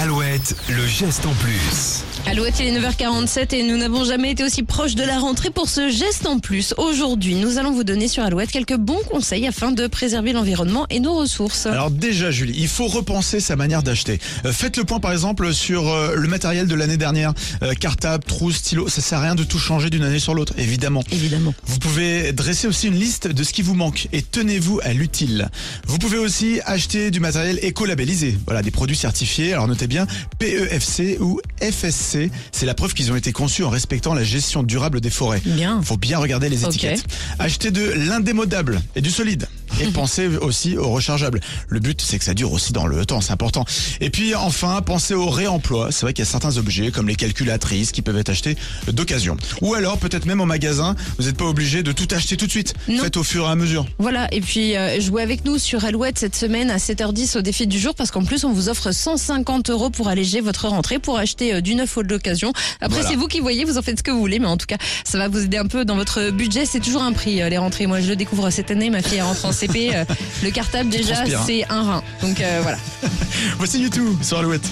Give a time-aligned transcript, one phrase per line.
[0.00, 2.04] Alouette, le geste en plus.
[2.26, 5.68] Alouette, il est 9h47 et nous n'avons jamais été aussi proches de la rentrée pour
[5.68, 6.74] ce geste en plus.
[6.76, 11.00] Aujourd'hui, nous allons vous donner sur Alouette quelques bons conseils afin de préserver l'environnement et
[11.00, 11.66] nos ressources.
[11.66, 14.18] Alors déjà Julie, il faut repenser sa manière d'acheter.
[14.44, 17.32] Euh, faites le point par exemple sur euh, le matériel de l'année dernière.
[17.62, 20.52] Euh, cartable, trousse, stylo, ça sert à rien de tout changer d'une année sur l'autre,
[20.58, 21.02] évidemment.
[21.10, 21.54] Évidemment.
[21.66, 25.48] Vous pouvez dresser aussi une liste de ce qui vous manque et tenez-vous à l'utile.
[25.86, 29.52] Vous pouvez aussi acheter du matériel éco-labellisé, voilà, des produits certifiés.
[29.52, 30.06] Alors notez bien
[30.38, 32.09] PEFC ou FSC,
[32.52, 35.40] c'est la preuve qu'ils ont été conçus en respectant la gestion durable des forêts.
[35.44, 35.82] Bien.
[35.82, 37.04] Faut bien regarder les étiquettes.
[37.38, 39.46] Achetez de l'indémodable et du solide.
[39.80, 41.40] Et pensez aussi au rechargeable.
[41.68, 43.64] Le but, c'est que ça dure aussi dans le temps, c'est important.
[44.00, 45.88] Et puis enfin, pensez au réemploi.
[45.90, 48.56] C'est vrai qu'il y a certains objets, comme les calculatrices, qui peuvent être achetés
[48.92, 49.36] d'occasion.
[49.60, 52.50] Ou alors, peut-être même en magasin, vous n'êtes pas obligé de tout acheter tout de
[52.50, 52.74] suite.
[52.88, 53.02] Non.
[53.02, 53.86] Faites au fur et à mesure.
[53.98, 57.66] Voilà, et puis euh, jouez avec nous sur Alouette cette semaine à 7h10 au défi
[57.66, 61.18] du jour parce qu'en plus on vous offre 150 euros pour alléger votre rentrée, pour
[61.18, 62.52] acheter euh, du neuf ou de l'occasion.
[62.80, 63.08] Après Voilà.
[63.10, 64.78] c'est vous qui voyez, vous en faites ce que vous voulez, mais en tout cas
[65.04, 66.66] ça va vous aider un peu dans votre budget.
[66.66, 67.86] C'est toujours un prix euh, les rentrées.
[67.86, 69.69] Moi je le découvre cette année, ma fille rentre en CP.
[69.76, 70.04] Euh,
[70.42, 71.42] le cartable déjà hein.
[71.46, 72.02] c'est un rein.
[72.22, 72.78] Donc euh, voilà.
[73.58, 74.68] Voici YouTube sur Alouette.